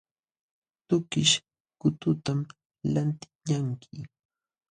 Tukish 0.87 1.33
kutuntam 1.79 2.39
lantiqñanki. 2.93 3.97